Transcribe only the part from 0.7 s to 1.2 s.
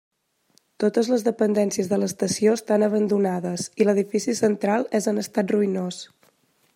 Totes